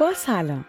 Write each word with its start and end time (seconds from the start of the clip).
با 0.00 0.14
سلام 0.14 0.64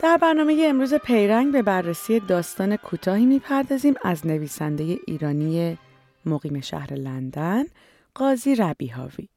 در 0.00 0.16
برنامه 0.16 0.66
امروز 0.68 0.94
پیرنگ 0.94 1.52
به 1.52 1.62
بررسی 1.62 2.20
داستان 2.20 2.76
کوتاهی 2.76 3.26
می‌پردازیم 3.26 3.94
از 4.02 4.26
نویسنده 4.26 4.98
ایرانی 5.06 5.78
مقیم 6.26 6.60
شهر 6.60 6.94
لندن 6.94 7.64
قاضی 8.14 8.54
ربیهاوی 8.54 9.28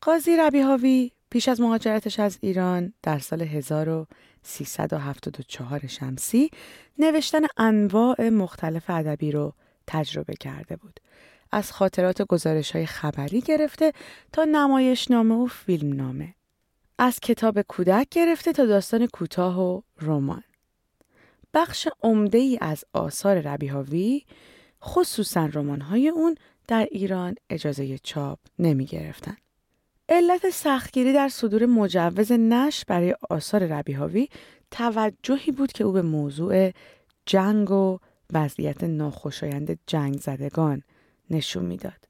قاضی 0.00 0.36
ربیهاوی 0.36 1.10
پیش 1.30 1.48
از 1.48 1.60
مهاجرتش 1.60 2.20
از 2.20 2.38
ایران 2.40 2.92
در 3.02 3.18
سال 3.18 3.42
1374 3.42 5.86
شمسی 5.86 6.50
نوشتن 6.98 7.42
انواع 7.56 8.28
مختلف 8.28 8.90
ادبی 8.90 9.32
رو 9.32 9.52
تجربه 9.86 10.34
کرده 10.34 10.76
بود. 10.76 11.00
از 11.52 11.72
خاطرات 11.72 12.22
گزارش 12.22 12.70
های 12.70 12.86
خبری 12.86 13.40
گرفته 13.40 13.92
تا 14.32 14.44
نمایشنامه 14.44 15.34
و 15.34 15.46
فیلم 15.46 15.92
نامه. 15.92 16.35
از 16.98 17.20
کتاب 17.20 17.62
کودک 17.62 18.08
گرفته 18.10 18.52
تا 18.52 18.66
داستان 18.66 19.06
کوتاه 19.06 19.60
و 19.60 19.80
رمان. 20.00 20.42
بخش 21.54 21.88
عمده 22.02 22.38
ای 22.38 22.58
از 22.60 22.84
آثار 22.92 23.40
ربیهاوی 23.40 24.24
خصوصا 24.82 25.50
های 25.90 26.08
اون 26.08 26.34
در 26.68 26.88
ایران 26.90 27.34
اجازه 27.50 27.98
چاپ 27.98 28.38
نمی 28.58 28.84
گرفتن. 28.84 29.36
علت 30.08 30.50
سختگیری 30.50 31.12
در 31.12 31.28
صدور 31.28 31.66
مجوز 31.66 32.32
نش 32.32 32.84
برای 32.84 33.14
آثار 33.30 33.66
ربیهاوی 33.66 34.28
توجهی 34.70 35.52
بود 35.52 35.72
که 35.72 35.84
او 35.84 35.92
به 35.92 36.02
موضوع 36.02 36.72
جنگ 37.26 37.70
و 37.70 37.98
وضعیت 38.32 38.84
ناخوشایند 38.84 39.78
جنگ 39.86 40.14
زدگان 40.18 40.82
نشون 41.30 41.64
می‌داد. 41.64 42.08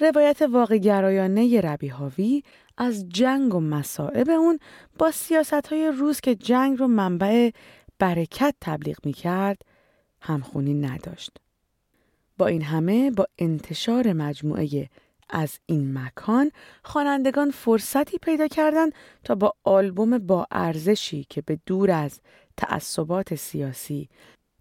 روایت 0.00 0.42
واقع 0.42 0.76
گرایانه 0.76 1.60
ربیهاوی 1.60 2.42
از 2.80 3.08
جنگ 3.08 3.54
و 3.54 3.60
مسائب 3.60 4.30
اون 4.30 4.58
با 4.98 5.10
سیاست 5.10 5.66
های 5.66 5.92
روز 5.98 6.20
که 6.20 6.34
جنگ 6.34 6.78
رو 6.78 6.88
منبع 6.88 7.50
برکت 7.98 8.54
تبلیغ 8.60 9.06
می 9.06 9.12
کرد 9.12 9.62
همخونی 10.20 10.74
نداشت. 10.74 11.36
با 12.38 12.46
این 12.46 12.62
همه 12.62 13.10
با 13.10 13.26
انتشار 13.38 14.12
مجموعه 14.12 14.88
از 15.30 15.58
این 15.66 15.98
مکان 15.98 16.50
خوانندگان 16.82 17.50
فرصتی 17.50 18.18
پیدا 18.18 18.48
کردند 18.48 18.92
تا 19.24 19.34
با 19.34 19.54
آلبوم 19.64 20.18
با 20.18 20.46
ارزشی 20.50 21.26
که 21.30 21.42
به 21.42 21.58
دور 21.66 21.90
از 21.90 22.20
تعصبات 22.56 23.34
سیاسی 23.34 24.08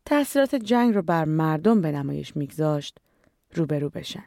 تأثیرات 0.06 0.56
جنگ 0.56 0.96
رو 0.96 1.02
بر 1.02 1.26
مردم 1.26 1.82
به 1.82 1.92
نمایش 1.92 2.38
میگذاشت 2.38 2.98
روبرو 3.54 3.90
بشن. 3.90 4.24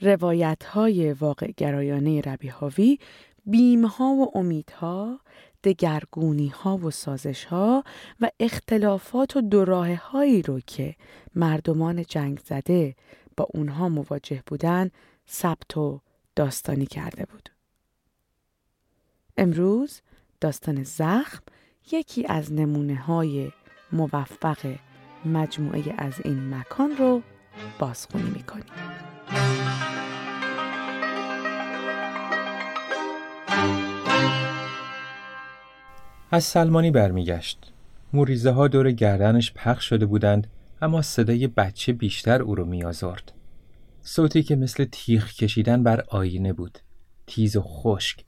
روایت 0.00 0.64
های 0.64 1.12
واقع 1.12 1.50
گرایانه 1.56 2.20
ربیهاوی 2.20 2.98
بیمها 3.46 4.04
و 4.04 4.38
امیدها، 4.38 5.20
دگرگونی 5.64 6.48
ها 6.48 6.76
و 6.76 6.90
سازش 6.90 7.44
ها 7.44 7.84
و 8.20 8.30
اختلافات 8.40 9.36
و 9.36 9.40
دراه 9.40 9.94
هایی 9.94 10.42
رو 10.42 10.60
که 10.60 10.94
مردمان 11.34 12.04
جنگ 12.04 12.38
زده 12.38 12.94
با 13.36 13.48
اونها 13.54 13.88
مواجه 13.88 14.42
بودن 14.46 14.90
ثبت 15.28 15.76
و 15.76 16.00
داستانی 16.36 16.86
کرده 16.86 17.26
بود. 17.26 17.50
امروز 19.36 20.00
داستان 20.40 20.82
زخم 20.82 21.42
یکی 21.92 22.26
از 22.26 22.52
نمونه 22.52 22.96
های 22.96 23.52
موفق 23.92 24.74
مجموعه 25.24 25.94
از 25.98 26.14
این 26.24 26.54
مکان 26.54 26.96
رو 26.96 27.22
بازخونی 27.78 28.30
می‌کنیم. 28.30 28.64
از 36.30 36.44
سلمانی 36.44 36.90
برمیگشت. 36.90 37.72
موریزه 38.12 38.50
ها 38.50 38.68
دور 38.68 38.90
گردنش 38.90 39.52
پخش 39.52 39.84
شده 39.84 40.06
بودند 40.06 40.46
اما 40.82 41.02
صدای 41.02 41.46
بچه 41.46 41.92
بیشتر 41.92 42.42
او 42.42 42.54
رو 42.54 42.64
میآزرد. 42.64 43.32
صوتی 44.02 44.42
که 44.42 44.56
مثل 44.56 44.86
تیغ 44.92 45.26
کشیدن 45.32 45.82
بر 45.82 46.04
آینه 46.08 46.52
بود. 46.52 46.78
تیز 47.26 47.56
و 47.56 47.60
خشک. 47.60 48.24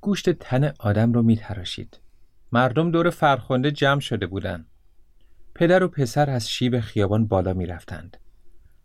گوشت 0.00 0.30
تن 0.30 0.72
آدم 0.78 1.12
رو 1.12 1.22
میتراشید. 1.22 2.00
مردم 2.52 2.90
دور 2.90 3.10
فرخنده 3.10 3.70
جمع 3.70 4.00
شده 4.00 4.26
بودند. 4.26 4.66
پدر 5.54 5.82
و 5.82 5.88
پسر 5.88 6.30
از 6.30 6.50
شیب 6.50 6.80
خیابان 6.80 7.26
بالا 7.26 7.52
می‌رفتند. 7.52 8.16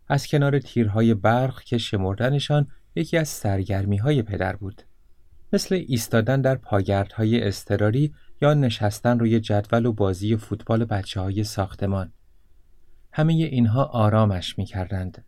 از 0.08 0.26
کنار 0.26 0.58
تیرهای 0.58 1.14
برق 1.14 1.62
که 1.62 1.78
شمردنشان 1.78 2.66
یکی 2.94 3.16
از 3.16 3.28
سرگرمی 3.28 3.96
های 3.96 4.22
پدر 4.22 4.56
بود. 4.56 4.82
مثل 5.52 5.84
ایستادن 5.88 6.40
در 6.40 6.54
پاگردهای 6.54 7.42
استراری 7.42 8.14
یا 8.40 8.54
نشستن 8.54 9.18
روی 9.18 9.40
جدول 9.40 9.86
و 9.86 9.92
بازی 9.92 10.36
فوتبال 10.36 10.84
بچه 10.84 11.20
های 11.20 11.44
ساختمان. 11.44 12.12
همه 13.12 13.32
اینها 13.32 13.84
آرامش 13.84 14.58
می 14.58 14.64
کردند. 14.64 15.24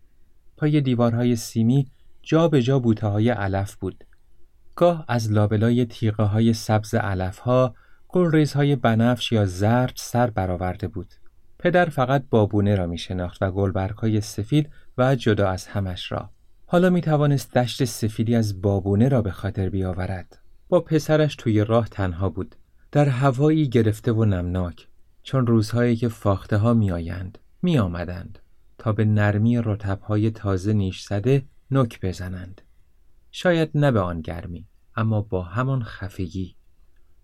پای 0.57 0.81
دیوارهای 0.81 1.37
سیمی 1.37 1.91
جا 2.23 2.49
به 2.49 2.63
جا 2.63 2.79
بوته 2.79 3.07
های 3.07 3.31
علف 3.31 3.75
بود. 3.75 4.05
گاه 4.77 5.05
از 5.09 5.33
لابلای 5.33 5.85
تیغه 5.85 6.23
های 6.23 6.53
سبز 6.53 6.95
علف 6.95 7.39
ها 7.39 7.75
های 8.55 8.77
بنفش 8.77 9.33
یا 9.33 9.47
زرد 9.47 9.93
سر 9.97 10.31
برآورده 10.31 10.89
بود. 10.89 11.15
پدر 11.59 11.85
فقط 11.85 12.25
بابونه 12.31 12.75
را 12.75 12.87
می 12.87 12.99
شناخت 12.99 13.43
و 13.43 13.51
گلبرگ 13.51 13.97
های 13.97 14.21
سفید 14.21 14.71
و 14.99 15.15
جدا 15.15 15.49
از 15.49 15.67
همش 15.67 16.13
را. 16.13 16.31
حالا 16.67 16.91
می 16.91 17.01
توانست 17.01 17.55
دشت 17.55 17.85
سفیدی 17.85 18.35
از 18.35 18.63
بابونه 18.63 19.09
را 19.09 19.23
به 19.23 19.31
خاطر 19.31 19.69
بیاورد. 19.69 20.39
با 20.69 20.81
پسرش 20.81 21.37
توی 21.37 21.65
راه 21.65 21.89
تنها 21.89 22.29
بود. 22.29 22.55
در 22.93 23.09
هوایی 23.09 23.69
گرفته 23.69 24.13
و 24.13 24.25
نمناک. 24.25 24.89
چون 25.23 25.47
روزهایی 25.47 25.97
که 25.97 26.09
فاخته 26.09 26.57
ها 26.57 26.75
می 26.75 26.91
آیند. 26.91 27.39
می 27.63 27.79
آمدند 27.79 28.39
تا 28.79 28.93
به 28.93 29.05
نرمی 29.05 29.59
رتبهای 29.65 30.31
تازه 30.31 30.73
نیش 30.73 31.03
زده 31.03 31.47
نک 31.71 32.01
بزنند. 32.01 32.63
شاید 33.31 33.71
نه 33.75 33.91
به 33.91 34.01
آن 34.01 34.21
گرمی 34.21 34.67
اما 34.97 35.23
با 35.23 35.43
همان 35.43 35.83
خفگی. 35.83 36.57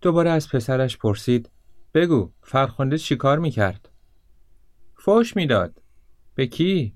دوباره 0.01 0.29
از 0.29 0.49
پسرش 0.49 0.97
پرسید 0.97 1.49
بگو 1.93 2.31
فرخنده 2.41 2.97
چیکار 2.97 3.39
می‌کرد؟ 3.39 3.89
فوش 4.95 5.35
می‌داد. 5.35 5.81
به 6.35 6.47
کی؟ 6.47 6.95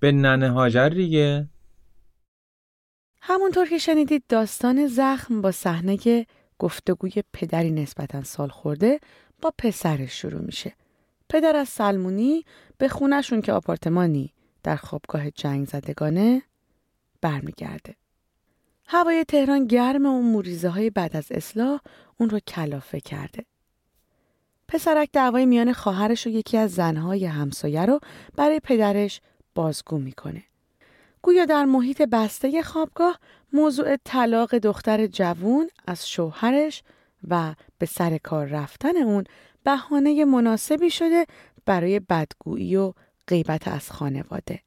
به 0.00 0.12
ننه 0.12 0.50
هاجر 0.50 0.88
دیگه؟ 0.88 1.48
همونطور 3.20 3.66
که 3.68 3.78
شنیدید 3.78 4.24
داستان 4.28 4.86
زخم 4.86 5.42
با 5.42 5.50
صحنه 5.52 6.26
گفتگوی 6.58 7.12
پدری 7.32 7.70
نسبتا 7.70 8.22
سال 8.22 8.48
خورده 8.48 9.00
با 9.42 9.52
پسرش 9.58 10.12
شروع 10.12 10.40
میشه. 10.40 10.72
پدر 11.28 11.56
از 11.56 11.68
سلمونی 11.68 12.44
به 12.78 12.88
خونشون 12.88 13.40
که 13.40 13.52
آپارتمانی 13.52 14.32
در 14.62 14.76
خوابگاه 14.76 15.30
جنگ 15.30 15.66
زدگانه 15.66 16.42
برمیگرده. 17.20 17.94
هوای 18.86 19.24
تهران 19.24 19.66
گرم 19.66 20.06
و 20.06 20.22
موریزه 20.22 20.68
های 20.68 20.90
بعد 20.90 21.16
از 21.16 21.32
اصلاح 21.32 21.80
اون 22.18 22.30
رو 22.30 22.38
کلافه 22.38 23.00
کرده. 23.00 23.44
پسرک 24.68 25.08
دعوای 25.12 25.46
میان 25.46 25.72
خواهرش 25.72 26.26
و 26.26 26.30
یکی 26.30 26.56
از 26.56 26.74
زنهای 26.74 27.24
همسایه 27.24 27.86
رو 27.86 28.00
برای 28.36 28.60
پدرش 28.60 29.20
بازگو 29.54 29.98
می‌کنه. 29.98 30.42
گویا 31.26 31.44
در 31.44 31.64
محیط 31.64 32.02
بسته 32.02 32.62
خوابگاه 32.62 33.18
موضوع 33.52 33.96
طلاق 34.04 34.54
دختر 34.58 35.06
جوون 35.06 35.68
از 35.86 36.08
شوهرش 36.08 36.82
و 37.28 37.54
به 37.78 37.86
سر 37.86 38.18
کار 38.18 38.46
رفتن 38.46 38.96
اون 38.96 39.24
بهانه 39.64 40.24
مناسبی 40.24 40.90
شده 40.90 41.26
برای 41.64 42.00
بدگویی 42.00 42.76
و 42.76 42.92
غیبت 43.28 43.68
از 43.68 43.90
خانواده. 43.90 44.60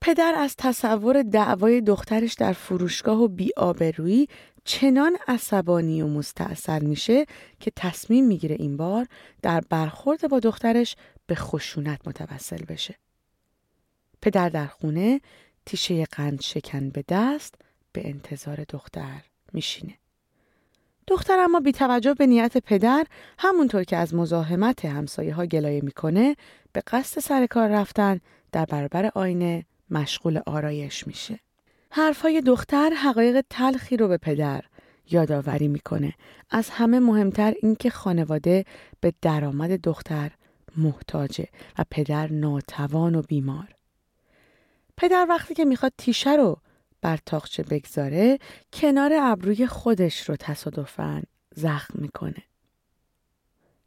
پدر 0.00 0.34
از 0.36 0.54
تصور 0.58 1.22
دعوای 1.22 1.80
دخترش 1.80 2.34
در 2.34 2.52
فروشگاه 2.52 3.18
و 3.22 3.28
بیآبرویی 3.28 4.28
چنان 4.64 5.16
عصبانی 5.28 6.02
و 6.02 6.06
مستاصل 6.06 6.84
میشه 6.84 7.26
که 7.60 7.72
تصمیم 7.76 8.26
می‌گیره 8.26 8.56
این 8.58 8.76
بار 8.76 9.06
در 9.42 9.60
برخورد 9.70 10.28
با 10.28 10.40
دخترش 10.40 10.96
به 11.26 11.34
خشونت 11.34 12.08
متوسل 12.08 12.64
بشه. 12.64 12.94
پدر 14.22 14.48
در 14.48 14.66
خونه 14.66 15.20
تیشه 15.66 16.04
قند 16.04 16.40
شکن 16.40 16.90
به 16.90 17.04
دست 17.08 17.54
به 17.92 18.08
انتظار 18.08 18.64
دختر 18.68 19.22
میشینه. 19.52 19.94
دختر 21.06 21.38
اما 21.38 21.60
بی 21.60 21.72
توجه 21.72 22.14
به 22.14 22.26
نیت 22.26 22.58
پدر 22.58 23.06
همونطور 23.38 23.84
که 23.84 23.96
از 23.96 24.14
مزاحمت 24.14 24.84
همسایه 24.84 25.34
ها 25.34 25.46
گلایه 25.46 25.80
می‌کنه 25.80 26.36
به 26.72 26.82
قصد 26.86 27.20
سر 27.20 27.46
کار 27.46 27.68
رفتن 27.68 28.20
در 28.52 28.64
برابر 28.64 29.10
آینه 29.14 29.64
مشغول 29.90 30.40
آرایش 30.46 31.06
میشه. 31.06 31.38
حرفهای 31.90 32.40
دختر 32.40 32.90
حقایق 32.90 33.44
تلخی 33.50 33.96
رو 33.96 34.08
به 34.08 34.16
پدر 34.16 34.64
یادآوری 35.10 35.68
می‌کنه 35.68 36.14
از 36.50 36.70
همه 36.70 37.00
مهمتر 37.00 37.54
اینکه 37.62 37.90
خانواده 37.90 38.64
به 39.00 39.12
درآمد 39.22 39.80
دختر 39.80 40.30
محتاجه 40.76 41.48
و 41.78 41.84
پدر 41.90 42.32
ناتوان 42.32 43.14
و 43.14 43.22
بیمار 43.22 43.75
پدر 44.96 45.26
وقتی 45.28 45.54
که 45.54 45.64
می‌خواد 45.64 45.92
تیشه 45.98 46.32
رو 46.32 46.60
بر 47.00 47.18
تاخچه 47.26 47.62
بگذاره 47.62 48.38
کنار 48.72 49.12
ابروی 49.20 49.66
خودش 49.66 50.28
رو 50.28 50.36
تصادفاً 50.36 51.22
زخم 51.54 51.98
می‌کنه. 51.98 52.42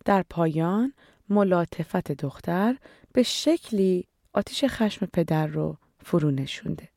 در 0.05 0.23
پایان 0.29 0.93
ملاطفت 1.29 2.11
دختر 2.11 2.77
به 3.13 3.23
شکلی 3.23 4.07
آتیش 4.33 4.63
خشم 4.67 5.05
پدر 5.05 5.47
رو 5.47 5.77
فرو 5.99 6.31
نشونده. 6.31 6.89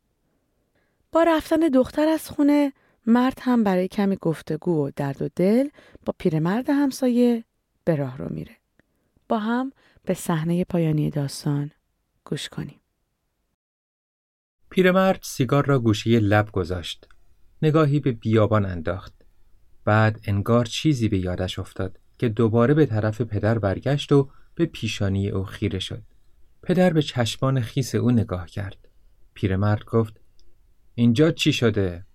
با 1.13 1.23
رفتن 1.23 1.57
دختر 1.57 2.09
از 2.09 2.31
خونه 2.31 2.73
مرد 3.07 3.39
هم 3.41 3.65
برای 3.65 3.89
کمی 3.89 4.17
گفتگو 4.17 4.87
و 4.87 4.91
درد 4.97 5.23
و 5.23 5.29
دل 5.37 5.69
با 6.07 6.15
پیرمرد 6.19 6.71
همسایه 6.71 7.45
به 7.85 7.97
راه 7.97 8.19
رو 8.19 8.33
میره. 8.33 8.57
با 9.29 9.39
هم 9.39 9.73
به 10.05 10.15
صحنه 10.15 10.65
پایانی 10.65 11.11
داستان 11.11 11.71
گوش 12.25 12.49
کنیم. 12.49 12.82
پیرمرد 14.73 15.19
سیگار 15.23 15.67
را 15.67 15.79
گوشه 15.79 16.19
لب 16.21 16.51
گذاشت. 16.53 17.09
نگاهی 17.63 18.01
به 18.01 18.13
بیابان 18.13 18.67
انداخت. 18.67 19.15
بعد 19.85 20.21
انگار 20.25 20.65
چیزی 20.65 21.09
به 21.09 21.19
یادش 21.19 21.59
افتاد 21.59 21.99
که 22.19 22.29
دوباره 22.29 22.75
به 22.75 22.87
طرف 22.87 23.21
پدر 23.21 23.59
برگشت 23.59 24.13
و 24.13 24.31
به 24.55 24.67
پیشانی 24.67 25.29
او 25.29 25.45
خیره 25.45 25.79
شد. 25.79 26.03
پدر 26.63 26.93
به 26.93 27.03
چشمان 27.03 27.61
خیس 27.61 27.95
او 27.95 28.11
نگاه 28.11 28.47
کرد. 28.47 28.89
پیرمرد 29.35 29.85
گفت 29.85 30.21
اینجا 30.95 31.31
چی 31.31 31.53
شده؟ 31.53 32.07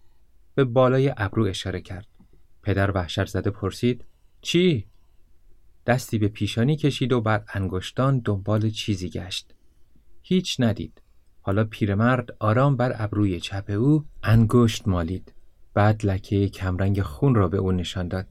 به 0.55 0.63
بالای 0.63 1.13
ابرو 1.17 1.45
اشاره 1.45 1.81
کرد. 1.81 2.07
پدر 2.63 2.91
وحشت 2.91 3.25
زده 3.25 3.49
پرسید 3.49 4.05
چی؟ 4.41 4.87
دستی 5.87 6.17
به 6.17 6.27
پیشانی 6.27 6.75
کشید 6.75 7.11
و 7.11 7.21
بر 7.21 7.43
انگشتان 7.53 8.19
دنبال 8.19 8.69
چیزی 8.69 9.09
گشت. 9.09 9.53
هیچ 10.21 10.55
ندید. 10.59 11.01
حالا 11.47 11.63
پیرمرد 11.63 12.29
آرام 12.39 12.75
بر 12.77 12.93
ابروی 12.95 13.39
چپ 13.39 13.65
او 13.69 14.05
انگشت 14.23 14.87
مالید. 14.87 15.33
بعد 15.73 16.05
لکه 16.05 16.49
کمرنگ 16.49 17.01
خون 17.01 17.35
را 17.35 17.47
به 17.47 17.57
او 17.57 17.71
نشان 17.71 18.07
داد. 18.07 18.25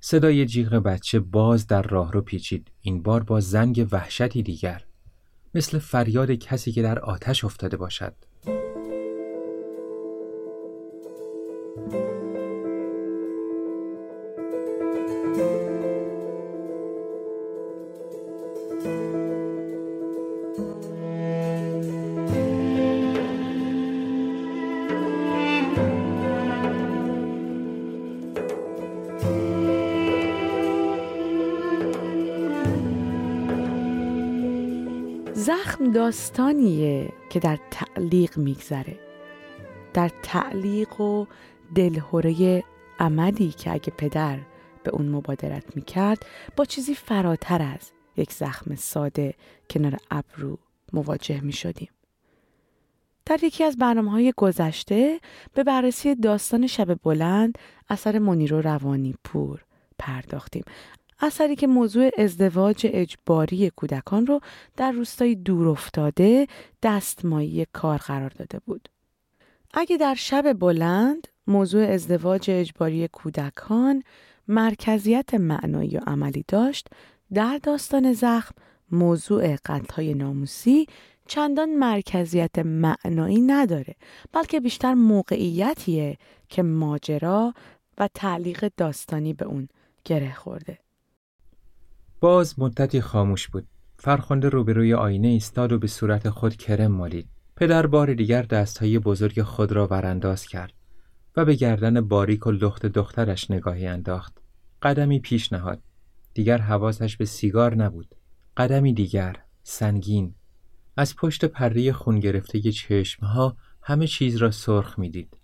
صدای 0.00 0.46
جیغ 0.46 0.74
بچه 0.74 1.20
باز 1.20 1.66
در 1.66 1.82
راه 1.82 2.12
رو 2.12 2.20
پیچید. 2.20 2.70
این 2.80 3.02
بار 3.02 3.22
با 3.22 3.40
زنگ 3.40 3.88
وحشتی 3.92 4.42
دیگر. 4.42 4.84
مثل 5.54 5.78
فریاد 5.78 6.30
کسی 6.30 6.72
که 6.72 6.82
در 6.82 6.98
آتش 6.98 7.44
افتاده 7.44 7.76
باشد. 7.76 8.14
داستانیه 35.88 37.12
که 37.30 37.40
در 37.40 37.58
تعلیق 37.70 38.38
میگذره 38.38 38.98
در 39.94 40.10
تعلیق 40.22 41.00
و 41.00 41.26
دلهوره 41.74 42.64
عملی 42.98 43.48
که 43.48 43.72
اگه 43.72 43.90
پدر 43.90 44.38
به 44.82 44.90
اون 44.90 45.08
مبادرت 45.08 45.76
می‌کرد 45.76 46.26
با 46.56 46.64
چیزی 46.64 46.94
فراتر 46.94 47.62
از 47.62 47.92
یک 48.16 48.32
زخم 48.32 48.74
ساده 48.74 49.34
کنار 49.70 49.96
ابرو 50.10 50.58
مواجه 50.92 51.40
می 51.40 51.52
شدیم. 51.52 51.88
در 53.26 53.44
یکی 53.44 53.64
از 53.64 53.76
برنامه 53.76 54.10
های 54.10 54.32
گذشته 54.36 55.20
به 55.54 55.64
بررسی 55.64 56.14
داستان 56.14 56.66
شب 56.66 56.94
بلند 57.02 57.58
اثر 57.88 58.18
منیرو 58.18 58.60
روانی 58.60 59.14
پور 59.24 59.64
پرداختیم 59.98 60.64
اثری 61.20 61.56
که 61.56 61.66
موضوع 61.66 62.10
ازدواج 62.18 62.86
اجباری 62.90 63.70
کودکان 63.70 64.26
رو 64.26 64.40
در 64.76 64.92
روستای 64.92 65.34
دور 65.34 65.68
افتاده 65.68 66.46
دستمایی 66.82 67.66
کار 67.72 67.98
قرار 67.98 68.30
داده 68.30 68.58
بود. 68.66 68.88
اگه 69.74 69.96
در 69.96 70.14
شب 70.14 70.52
بلند 70.52 71.28
موضوع 71.46 71.84
ازدواج 71.84 72.50
اجباری 72.50 73.08
کودکان 73.08 74.02
مرکزیت 74.48 75.34
معنایی 75.34 75.96
و 75.96 76.00
عملی 76.06 76.44
داشت، 76.48 76.88
در 77.34 77.60
داستان 77.62 78.12
زخم 78.12 78.54
موضوع 78.92 79.56
قتلهای 79.56 80.14
ناموسی 80.14 80.86
چندان 81.26 81.74
مرکزیت 81.74 82.58
معنایی 82.58 83.40
نداره 83.40 83.94
بلکه 84.32 84.60
بیشتر 84.60 84.94
موقعیتیه 84.94 86.16
که 86.48 86.62
ماجرا 86.62 87.54
و 87.98 88.08
تعلیق 88.14 88.70
داستانی 88.76 89.34
به 89.34 89.44
اون 89.44 89.68
گره 90.04 90.34
خورده. 90.34 90.78
باز 92.20 92.58
مدتی 92.58 93.00
خاموش 93.00 93.48
بود. 93.48 93.66
فرخنده 93.98 94.48
روبروی 94.48 94.94
آینه 94.94 95.28
ایستاد 95.28 95.72
و 95.72 95.78
به 95.78 95.86
صورت 95.86 96.30
خود 96.30 96.56
کرم 96.56 96.92
مالید. 96.92 97.28
پدر 97.56 97.86
بار 97.86 98.14
دیگر 98.14 98.42
دستهای 98.42 98.98
بزرگ 98.98 99.42
خود 99.42 99.72
را 99.72 99.86
ورانداز 99.86 100.46
کرد 100.46 100.72
و 101.36 101.44
به 101.44 101.54
گردن 101.54 102.00
باریک 102.00 102.46
و 102.46 102.50
لخت 102.50 102.86
دخترش 102.86 103.50
نگاهی 103.50 103.86
انداخت. 103.86 104.38
قدمی 104.82 105.20
پیش 105.20 105.52
نهاد. 105.52 105.82
دیگر 106.34 106.58
حواسش 106.58 107.16
به 107.16 107.24
سیگار 107.24 107.74
نبود. 107.74 108.14
قدمی 108.56 108.94
دیگر، 108.94 109.36
سنگین. 109.62 110.34
از 110.96 111.16
پشت 111.16 111.44
پره 111.44 111.92
خون 111.92 112.20
گرفته 112.20 112.60
چشمها 112.60 113.56
همه 113.82 114.06
چیز 114.06 114.36
را 114.36 114.50
سرخ 114.50 114.98
می‌دید. 114.98 115.36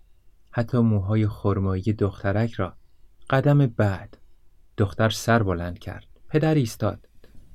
حتی 0.51 0.77
موهای 0.77 1.27
خرمایی 1.27 1.93
دخترک 1.93 2.53
را. 2.53 2.73
قدم 3.29 3.67
بعد. 3.67 4.17
دختر 4.77 5.09
سر 5.09 5.43
بلند 5.43 5.79
کرد. 5.79 6.16
پدر 6.29 6.55
ایستاد. 6.55 7.09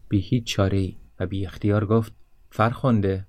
بی 0.08 0.20
هیچ 0.20 0.44
چاره 0.44 0.92
و 1.20 1.26
بی 1.26 1.46
اختیار 1.46 1.86
گفت 1.86 2.12
فرخنده. 2.50 3.26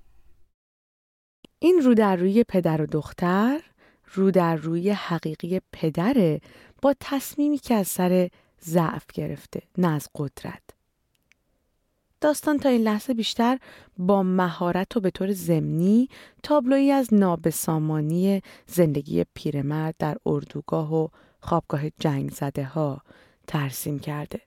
این 1.60 1.82
رو 1.84 1.94
در 1.94 2.16
روی 2.16 2.44
پدر 2.44 2.82
و 2.82 2.86
دختر 2.86 3.62
رو 4.14 4.32
در 4.32 4.56
روی 4.56 4.90
حقیقی 4.90 5.62
پدره 5.72 6.42
با 6.82 6.96
تصمیمی 7.00 7.58
که 7.58 7.74
از 7.74 7.88
سر 7.88 8.30
ضعف 8.62 9.06
گرفته 9.14 9.62
نه 9.78 9.88
از 9.88 10.10
قدرت. 10.16 10.62
داستان 12.22 12.58
تا 12.58 12.70
این 12.70 12.82
لحظه 12.82 13.14
بیشتر 13.14 13.60
با 13.98 14.24
مهارت 14.24 14.98
و 14.98 15.00
به 15.00 15.10
طور 15.10 15.32
زمینی 15.32 16.10
تابلویی 16.44 16.92
از 16.92 17.14
نابسامانی 17.14 18.42
زندگی 18.68 19.26
پیرمرد 19.34 19.96
در 20.00 20.18
اردوگاه 20.26 20.94
و 20.96 21.08
خوابگاه 21.40 21.90
جنگ 21.90 22.32
زده 22.32 22.64
ها 22.64 23.02
ترسیم 23.48 24.00
کرده. 24.00 24.42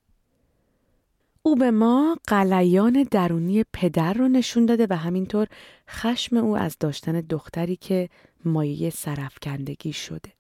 او 1.46 1.54
به 1.54 1.70
ما 1.70 2.16
قلیان 2.26 3.06
درونی 3.10 3.64
پدر 3.72 4.12
رو 4.12 4.28
نشون 4.28 4.66
داده 4.66 4.86
و 4.90 4.96
همینطور 4.96 5.46
خشم 5.90 6.36
او 6.36 6.56
از 6.56 6.76
داشتن 6.80 7.20
دختری 7.20 7.76
که 7.76 8.08
مایه 8.44 8.90
سرفکندگی 8.90 9.92
شده. 9.92 10.32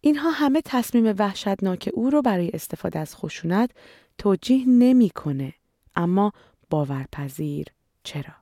اینها 0.00 0.30
همه 0.30 0.62
تصمیم 0.64 1.14
وحشتناک 1.18 1.90
او 1.94 2.10
رو 2.10 2.22
برای 2.22 2.50
استفاده 2.54 2.98
از 2.98 3.16
خشونت 3.16 3.70
توجیه 4.18 4.68
نمی‌کنه 4.68 5.54
اما 5.96 6.32
باورپذیر 6.70 7.66
چرا؟ 8.04 8.34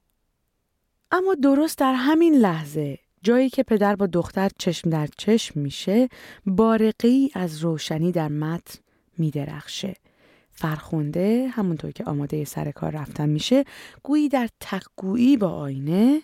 اما 1.11 1.35
درست 1.35 1.79
در 1.79 1.95
همین 1.95 2.35
لحظه 2.35 2.99
جایی 3.23 3.51
که 3.51 3.63
پدر 3.63 3.97
با 3.97 4.07
دختر 4.07 4.51
چشم 4.59 4.91
در 4.91 5.09
چشم 5.19 5.61
میشه 5.61 6.09
بارقی 6.47 7.31
از 7.35 7.59
روشنی 7.59 8.13
در 8.13 8.29
متن 8.29 8.79
میدرخشه 9.19 9.95
فرخونده 10.61 11.49
همونطور 11.53 11.91
که 11.91 12.05
آماده 12.05 12.45
سر 12.45 12.71
کار 12.71 12.93
رفتن 12.93 13.29
میشه 13.29 13.65
گویی 14.03 14.29
در 14.29 14.49
تقگویی 14.61 15.37
با 15.37 15.49
آینه 15.49 16.23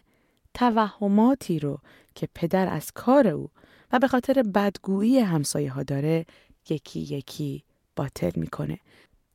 توهماتی 0.54 1.58
رو 1.58 1.78
که 2.14 2.28
پدر 2.34 2.68
از 2.68 2.92
کار 2.92 3.28
او 3.28 3.50
و 3.92 3.98
به 3.98 4.08
خاطر 4.08 4.42
بدگویی 4.42 5.18
همسایه 5.18 5.70
ها 5.70 5.82
داره 5.82 6.26
یکی 6.68 7.00
یکی 7.00 7.64
باطل 7.96 8.30
می‌کنه. 8.36 8.78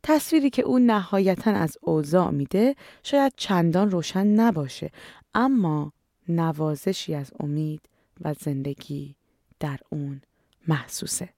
تصویری 0.04 0.50
که 0.50 0.62
او 0.62 0.80
نهایتا 0.80 1.52
از 1.52 1.78
اوضاع 1.82 2.32
میده 2.32 2.76
شاید 3.04 3.34
چندان 3.38 3.92
روشن 3.92 4.28
نباشه 4.28 4.92
اما 5.34 5.94
نوازشی 6.30 7.16
از 7.16 7.32
امید 7.40 7.82
و 8.22 8.34
زندگی 8.34 9.16
در 9.60 9.80
اون 9.90 10.22
محسوسه. 10.68 11.30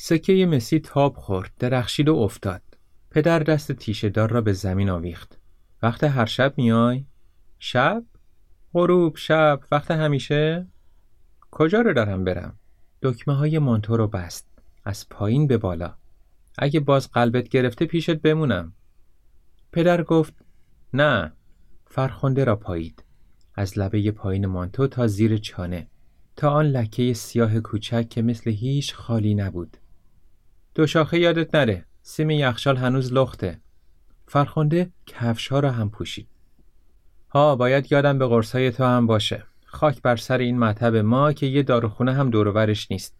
سکه 0.00 0.46
مسی 0.46 0.78
تاب 0.78 1.16
خورد 1.16 1.52
درخشید 1.58 2.08
و 2.08 2.16
افتاد. 2.16 2.62
پدر 3.10 3.38
دست 3.38 3.72
تیشه 3.72 4.08
دار 4.08 4.30
را 4.30 4.40
به 4.40 4.52
زمین 4.52 4.90
آویخت. 4.90 5.38
وقت 5.82 6.04
هر 6.04 6.26
شب 6.26 6.54
میای؟ 6.56 7.04
شب؟ 7.58 8.04
غروب 8.72 9.16
شب. 9.16 9.60
وقت 9.72 9.90
همیشه؟ 9.90 10.66
کجا 11.50 11.80
رو 11.80 11.92
دارم 11.92 12.24
برم؟ 12.24 12.58
دکمه 13.02 13.34
های 13.34 13.58
مانتو 13.58 13.96
رو 13.96 14.08
بست. 14.08 14.48
از 14.84 15.08
پایین 15.08 15.46
به 15.46 15.58
بالا. 15.58 15.94
اگه 16.58 16.80
باز 16.80 17.10
قلبت 17.10 17.48
گرفته 17.48 17.86
پیشت 17.86 18.16
بمونم. 18.16 18.72
پدر 19.72 20.02
گفت 20.02 20.34
نه. 20.94 21.32
فرخنده 21.86 22.44
را 22.44 22.56
پایید. 22.56 23.04
از 23.54 23.78
لبه 23.78 24.10
پایین 24.10 24.46
مانتو 24.46 24.86
تا 24.86 25.06
زیر 25.06 25.36
چانه. 25.36 25.88
تا 26.36 26.50
آن 26.50 26.66
لکه 26.66 27.12
سیاه 27.12 27.60
کوچک 27.60 28.08
که 28.08 28.22
مثل 28.22 28.50
هیچ 28.50 28.94
خالی 28.94 29.34
نبود. 29.34 29.76
دو 30.78 30.86
شاخه 30.86 31.18
یادت 31.18 31.54
نره. 31.54 31.84
سیم 32.02 32.30
یخشال 32.30 32.76
هنوز 32.76 33.12
لخته. 33.12 33.60
فرخنده 34.26 34.90
کفش 35.06 35.48
ها 35.48 35.60
را 35.60 35.70
هم 35.70 35.90
پوشید. 35.90 36.28
ها 37.30 37.56
باید 37.56 37.92
یادم 37.92 38.18
به 38.18 38.26
قرصای 38.26 38.70
تو 38.70 38.84
هم 38.84 39.06
باشه. 39.06 39.44
خاک 39.66 40.02
بر 40.02 40.16
سر 40.16 40.38
این 40.38 40.58
مطب 40.58 40.96
ما 40.96 41.32
که 41.32 41.46
یه 41.46 41.62
داروخونه 41.62 42.12
هم 42.12 42.30
دورورش 42.30 42.90
نیست. 42.90 43.16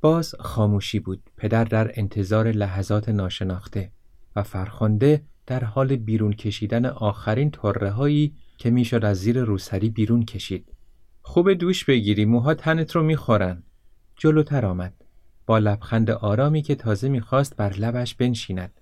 باز 0.00 0.34
خاموشی 0.40 0.98
بود. 0.98 1.22
پدر 1.36 1.64
در 1.64 1.90
انتظار 1.94 2.50
لحظات 2.50 3.08
ناشناخته 3.08 3.92
و 4.36 4.42
فرخنده 4.42 5.22
در 5.46 5.64
حال 5.64 5.96
بیرون 5.96 6.32
کشیدن 6.32 6.86
آخرین 6.86 7.50
طره 7.50 7.90
هایی 7.90 8.34
که 8.58 8.70
می‌شد 8.70 9.04
از 9.04 9.16
زیر 9.16 9.40
روسری 9.40 9.90
بیرون 9.90 10.24
کشید. 10.24 10.72
خوب 11.22 11.52
دوش 11.52 11.84
بگیری. 11.84 12.24
موها 12.24 12.54
تنت 12.54 12.96
رو 12.96 13.02
می‌خورن. 13.02 13.62
جلوتر 14.16 14.66
آمد. 14.66 14.94
لبخند 15.58 16.10
آرامی 16.10 16.62
که 16.62 16.74
تازه 16.74 17.08
می‌خواست 17.08 17.56
بر 17.56 17.72
لبش 17.72 18.14
بنشیند. 18.14 18.80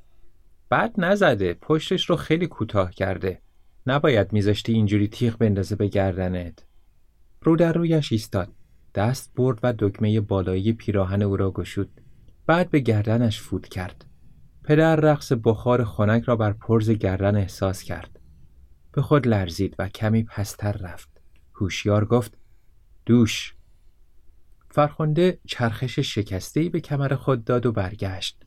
بعد 0.69 0.95
نزده 0.99 1.55
پشتش 1.55 2.11
رو 2.11 2.17
خیلی 2.17 2.47
کوتاه 2.47 2.91
کرده. 2.91 3.41
نباید 3.87 4.33
میذاشتی 4.33 4.73
اینجوری 4.73 5.09
تیغ 5.09 5.39
بندازه 5.39 5.77
به 5.77 5.87
گردنت. 5.87 6.65
رو 7.43 7.57
در 7.57 7.73
رویش 7.73 8.13
ایستاد. 8.13 8.49
دست 8.95 9.33
برد 9.37 9.59
و 9.63 9.75
دکمه 9.79 10.21
بالایی 10.21 10.73
پیراهن 10.73 11.23
او 11.23 11.37
را 11.37 11.51
گشود. 11.51 12.01
بعد 12.47 12.71
به 12.71 12.81
گردنش 12.81 13.41
فوت 13.41 13.69
کرد. 13.69 14.05
پدر 14.65 14.97
رقص 14.97 15.33
بخار 15.45 15.85
خنک 15.85 16.23
را 16.23 16.37
بر 16.37 16.53
پرز 16.53 16.91
گردن 16.91 17.37
احساس 17.37 17.83
کرد. 17.83 18.21
به 18.93 19.03
خود 19.03 19.29
لرزید 19.29 19.75
و 19.79 19.89
کمی 19.89 20.25
پستر 20.25 20.73
رفت. 20.73 21.21
هوشیار 21.55 22.05
گفت 22.05 22.39
دوش 23.07 23.55
فرخنده 24.79 25.39
چرخش 25.47 25.99
شکسته 25.99 26.69
به 26.69 26.81
کمر 26.81 27.15
خود 27.15 27.45
داد 27.45 27.67
و 27.67 27.73
برگشت. 27.73 28.43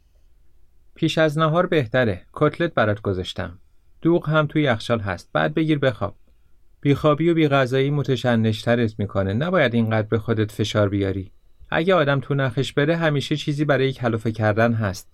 پیش 0.95 1.17
از 1.17 1.37
نهار 1.37 1.65
بهتره 1.65 2.21
کتلت 2.33 2.73
برات 2.73 3.01
گذاشتم. 3.01 3.59
دوغ 4.01 4.29
هم 4.29 4.47
توی 4.47 4.61
یخچال 4.61 4.99
هست. 4.99 5.29
بعد 5.33 5.53
بگیر 5.53 5.79
بخواب. 5.79 6.15
بیخوابی 6.81 7.29
و 7.29 7.33
بیغذایی 7.33 7.91
متشنشترت 7.91 8.99
می‌کنه. 8.99 9.33
نباید 9.33 9.73
اینقدر 9.73 10.07
به 10.07 10.19
خودت 10.19 10.51
فشار 10.51 10.89
بیاری. 10.89 11.31
اگه 11.69 11.95
آدم 11.95 12.19
تو 12.19 12.33
نخش 12.33 12.73
بره 12.73 12.97
همیشه 12.97 13.35
چیزی 13.35 13.65
برای 13.65 13.93
کلافه 13.93 14.31
کردن 14.31 14.73
هست. 14.73 15.13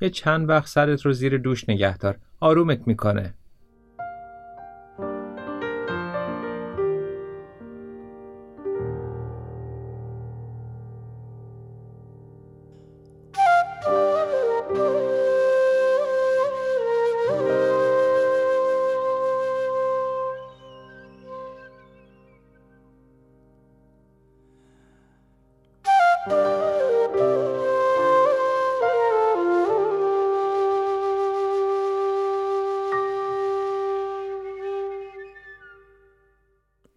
یه 0.00 0.10
چند 0.10 0.48
وقت 0.48 0.66
سرت 0.68 1.02
رو 1.02 1.12
زیر 1.12 1.38
دوش 1.38 1.68
نگهدار. 1.68 2.18
آرومت 2.40 2.86
می‌کنه. 2.86 3.34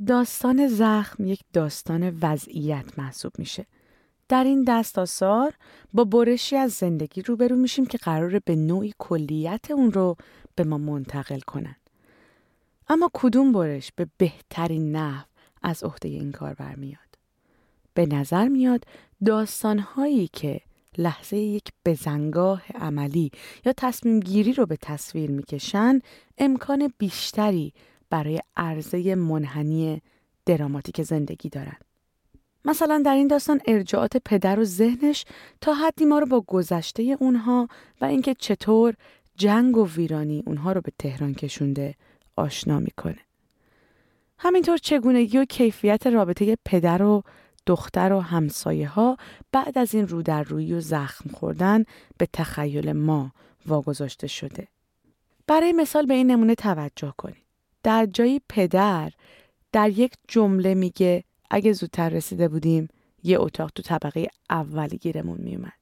داستان 0.07 0.67
زخم 0.67 1.25
یک 1.25 1.39
داستان 1.53 2.17
وضعیت 2.21 2.99
محسوب 2.99 3.31
میشه. 3.37 3.65
در 4.29 4.43
این 4.43 4.63
دست 4.63 4.99
آثار 4.99 5.53
با 5.93 6.03
برشی 6.03 6.55
از 6.55 6.71
زندگی 6.71 7.21
روبرو 7.21 7.55
میشیم 7.55 7.85
که 7.85 7.97
قراره 7.97 8.41
به 8.45 8.55
نوعی 8.55 8.93
کلیت 8.97 9.71
اون 9.71 9.91
رو 9.91 10.15
به 10.55 10.63
ما 10.63 10.77
منتقل 10.77 11.39
کنن. 11.39 11.75
اما 12.87 13.09
کدوم 13.13 13.51
برش 13.51 13.91
به 13.95 14.07
بهترین 14.17 14.95
نحو 14.95 15.25
از 15.61 15.83
عهده 15.83 16.09
این 16.09 16.31
کار 16.31 16.53
برمیاد؟ 16.53 16.99
به 17.93 18.05
نظر 18.05 18.47
میاد 18.47 18.83
داستانهایی 19.25 20.29
که 20.33 20.61
لحظه 20.97 21.37
یک 21.37 21.67
بزنگاه 21.85 22.63
عملی 22.75 23.31
یا 23.65 23.73
تصمیم 23.77 24.19
گیری 24.19 24.53
رو 24.53 24.65
به 24.65 24.77
تصویر 24.77 25.31
می‌کشن 25.31 25.99
امکان 26.37 26.93
بیشتری 26.97 27.73
برای 28.09 28.41
عرضه 28.57 29.15
منحنی 29.15 30.01
دراماتیک 30.45 31.01
زندگی 31.01 31.49
دارن. 31.49 31.77
مثلا 32.65 33.01
در 33.05 33.13
این 33.13 33.27
داستان 33.27 33.61
ارجاعات 33.67 34.17
پدر 34.25 34.59
و 34.59 34.63
ذهنش 34.63 35.25
تا 35.61 35.73
حدی 35.73 36.05
ما 36.05 36.19
رو 36.19 36.25
با 36.25 36.41
گذشته 36.41 37.17
اونها 37.19 37.67
و 38.01 38.05
اینکه 38.05 38.33
چطور 38.33 38.93
جنگ 39.35 39.77
و 39.77 39.87
ویرانی 39.87 40.43
اونها 40.45 40.71
رو 40.71 40.81
به 40.81 40.91
تهران 40.99 41.33
کشونده 41.33 41.95
آشنا 42.35 42.79
می‌کنه. 42.79 43.19
همینطور 44.37 44.77
چگونگی 44.77 45.37
و 45.37 45.45
کیفیت 45.45 46.07
رابطه 46.07 46.57
پدر 46.65 47.01
و 47.01 47.23
دختر 47.65 48.13
و 48.13 48.19
همسایه 48.19 48.87
ها 48.87 49.17
بعد 49.51 49.77
از 49.77 49.95
این 49.95 50.07
رو 50.07 50.21
روی 50.21 50.73
و 50.73 50.79
زخم 50.79 51.29
خوردن 51.29 51.83
به 52.17 52.27
تخیل 52.33 52.91
ما 52.91 53.31
واگذاشته 53.65 54.27
شده. 54.27 54.67
برای 55.47 55.73
مثال 55.73 56.05
به 56.05 56.13
این 56.13 56.31
نمونه 56.31 56.55
توجه 56.55 57.13
کنید. 57.17 57.44
در 57.85 58.05
جایی 58.05 58.41
پدر 58.49 59.11
در 59.71 59.89
یک 59.89 60.13
جمله 60.27 60.73
میگه 60.73 61.23
اگه 61.49 61.73
زودتر 61.73 62.09
رسیده 62.09 62.47
بودیم 62.47 62.87
یه 63.23 63.39
اتاق 63.39 63.71
تو 63.75 63.83
طبقه 63.83 64.27
اولی 64.49 64.97
گیرمون 64.97 65.37
میومد. 65.41 65.73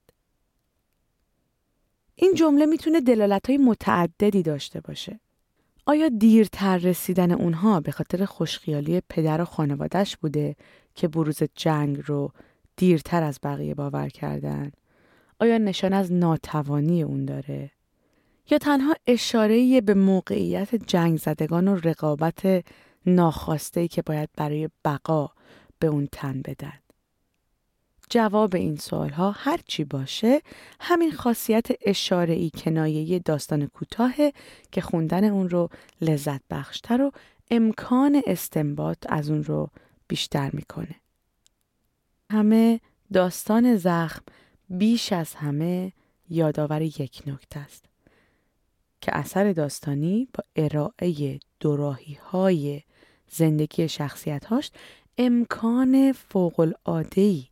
این 2.14 2.34
جمله 2.34 2.66
می‌تونه 2.66 3.00
دلالت 3.00 3.46
های 3.50 3.58
متعددی 3.58 4.42
داشته 4.42 4.80
باشه. 4.80 5.20
آیا 5.86 6.08
دیرتر 6.08 6.78
رسیدن 6.78 7.32
اونها 7.32 7.80
به 7.80 7.92
خاطر 7.92 8.24
خوشخیالی 8.24 9.02
پدر 9.08 9.40
و 9.40 9.44
خانوادش 9.44 10.16
بوده 10.16 10.56
که 10.94 11.08
بروز 11.08 11.42
جنگ 11.54 12.02
رو 12.06 12.32
دیرتر 12.76 13.22
از 13.22 13.38
بقیه 13.42 13.74
باور 13.74 14.08
کردن؟ 14.08 14.72
آیا 15.40 15.58
نشان 15.58 15.92
از 15.92 16.12
ناتوانی 16.12 17.02
اون 17.02 17.24
داره؟ 17.24 17.70
یا 18.50 18.58
تنها 18.58 18.94
اشاره 19.06 19.80
به 19.80 19.94
موقعیت 19.94 20.74
جنگ 20.74 21.18
زدگان 21.18 21.68
و 21.68 21.76
رقابت 21.76 22.64
ناخواسته 23.06 23.88
که 23.88 24.02
باید 24.02 24.28
برای 24.36 24.68
بقا 24.84 25.30
به 25.78 25.86
اون 25.86 26.08
تن 26.12 26.42
بدن. 26.42 26.78
جواب 28.10 28.54
این 28.54 28.76
سوال 28.76 29.10
ها 29.10 29.30
هر 29.30 29.60
چی 29.66 29.84
باشه 29.84 30.40
همین 30.80 31.12
خاصیت 31.12 31.66
اشاره 31.80 32.34
ای 32.34 32.50
کنایه 32.50 33.18
داستان 33.18 33.66
کوتاه 33.66 34.14
که 34.72 34.80
خوندن 34.80 35.24
اون 35.24 35.48
رو 35.48 35.70
لذت 36.00 36.40
بخشتر 36.50 37.02
و 37.02 37.10
امکان 37.50 38.22
استنباط 38.26 38.98
از 39.08 39.30
اون 39.30 39.44
رو 39.44 39.70
بیشتر 40.08 40.50
می‌کنه. 40.52 40.94
همه 42.30 42.80
داستان 43.12 43.76
زخم 43.76 44.22
بیش 44.70 45.12
از 45.12 45.34
همه 45.34 45.92
یادآور 46.28 46.82
یک 46.82 47.22
نکته 47.26 47.60
است. 47.60 47.93
که 49.00 49.16
اثر 49.16 49.52
داستانی 49.52 50.28
با 50.34 50.44
ارائه 50.56 51.40
دوراهی 51.60 52.14
های 52.14 52.82
زندگی 53.30 53.88
شخصیت 53.88 54.44
هاش 54.44 54.70
امکان 55.18 56.12
فوق 56.12 56.60
العاده 56.60 57.42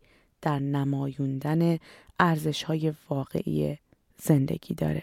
در 0.42 0.58
نمایوندن 0.58 1.78
ارزش 2.18 2.62
های 2.62 2.92
واقعی 3.10 3.78
زندگی 4.16 4.74
داره. 4.74 5.02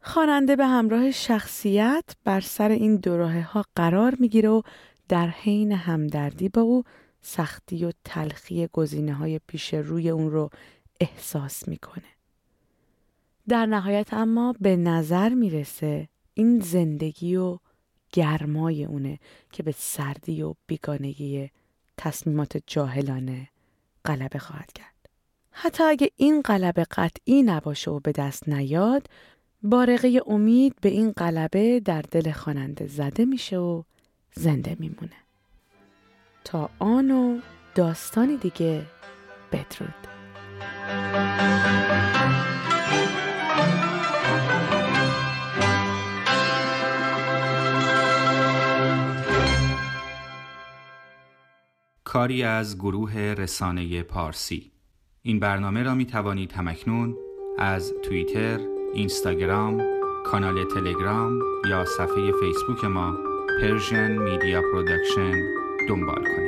خواننده 0.00 0.56
به 0.56 0.66
همراه 0.66 1.10
شخصیت 1.10 2.04
بر 2.24 2.40
سر 2.40 2.68
این 2.68 2.96
دوراهه 2.96 3.42
ها 3.42 3.64
قرار 3.76 4.14
می‌گیره 4.18 4.48
و 4.48 4.62
در 5.08 5.28
حین 5.28 5.72
همدردی 5.72 6.48
با 6.48 6.62
او 6.62 6.84
سختی 7.22 7.84
و 7.84 7.92
تلخی 8.04 8.68
گزینه 8.72 9.14
های 9.14 9.40
پیش 9.46 9.74
روی 9.74 10.10
اون 10.10 10.30
رو 10.30 10.50
احساس 11.00 11.68
می‌کنه. 11.68 12.13
در 13.48 13.66
نهایت 13.66 14.14
اما 14.14 14.54
به 14.60 14.76
نظر 14.76 15.28
می‌رسه 15.28 16.08
این 16.34 16.60
زندگی 16.60 17.36
و 17.36 17.58
گرمای 18.12 18.84
اونه 18.84 19.18
که 19.52 19.62
به 19.62 19.74
سردی 19.78 20.42
و 20.42 20.54
بیگانگی 20.66 21.50
تصمیمات 21.96 22.62
جاهلانه 22.66 23.48
غلبه 24.04 24.38
خواهد 24.38 24.72
کرد. 24.72 24.94
حتی 25.50 25.84
اگه 25.84 26.10
این 26.16 26.42
غلبه 26.42 26.86
قطعی 26.90 27.42
نباشه 27.42 27.90
و 27.90 28.00
به 28.00 28.12
دست 28.12 28.48
نیاد 28.48 29.06
بارقه 29.62 30.20
امید 30.26 30.74
به 30.80 30.88
این 30.88 31.10
غلبه 31.10 31.80
در 31.80 32.02
دل 32.02 32.32
خواننده 32.32 32.86
زده 32.86 33.24
میشه 33.24 33.58
و 33.58 33.82
زنده 34.34 34.76
میمونه. 34.78 35.16
تا 36.44 36.70
آن 36.78 37.10
و 37.10 37.40
داستانی 37.74 38.36
دیگه 38.36 38.82
بدرود 39.52 39.94
کاری 52.14 52.42
از 52.42 52.78
گروه 52.78 53.14
رسانه 53.18 54.02
پارسی 54.02 54.72
این 55.22 55.40
برنامه 55.40 55.82
را 55.82 55.94
می 55.94 56.06
توانید 56.06 56.52
همکنون 56.52 57.16
از 57.58 57.94
توییتر، 58.02 58.60
اینستاگرام، 58.94 59.82
کانال 60.26 60.64
تلگرام 60.64 61.40
یا 61.70 61.84
صفحه 61.84 62.32
فیسبوک 62.40 62.84
ما 62.84 63.16
Persian 63.60 64.18
Media 64.18 64.62
Production 64.72 65.32
دنبال 65.88 66.24
کنید. 66.24 66.43